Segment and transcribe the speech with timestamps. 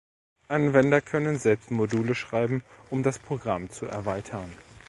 [0.47, 4.51] Anwender können selbst Module schreiben, um das Programm zu erweitern.